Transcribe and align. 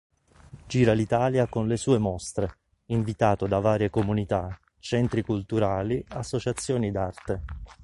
Gira 0.65 0.93
l'Italia 0.93 1.45
con 1.45 1.67
le 1.67 1.77
sue 1.77 1.99
mostre, 1.99 2.57
invitato 2.85 3.45
da 3.45 3.59
varie 3.59 3.91
comunità, 3.91 4.59
centri 4.79 5.21
culturali, 5.21 6.03
associazioni 6.09 6.89
d'arte. 6.89 7.43